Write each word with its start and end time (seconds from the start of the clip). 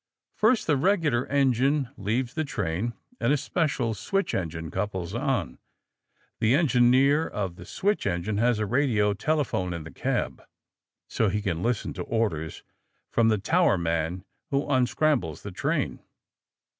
First 0.33 0.65
the 0.65 0.77
regular 0.77 1.27
engine 1.27 1.89
leaves 1.95 2.33
the 2.33 2.43
train 2.43 2.95
and 3.19 3.31
a 3.31 3.37
special 3.37 3.93
switch 3.93 4.33
engine 4.33 4.71
couples 4.71 5.13
on. 5.13 5.59
The 6.39 6.55
engineer 6.55 7.27
of 7.27 7.55
the 7.55 7.65
switch 7.65 8.07
engine 8.07 8.39
has 8.39 8.57
a 8.57 8.65
radio 8.65 9.13
telephone 9.13 9.73
in 9.75 9.83
the 9.83 9.91
cab, 9.91 10.41
so 11.07 11.29
he 11.29 11.39
can 11.39 11.61
listen 11.61 11.93
to 11.93 12.01
orders 12.01 12.63
from 13.11 13.27
the 13.27 13.37
towerman 13.37 14.25
who 14.49 14.67
unscrambles 14.67 15.43
the 15.43 15.51
train. 15.51 15.99